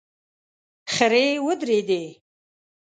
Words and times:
خرې 0.93 1.25
ودرېدې. 1.45 2.03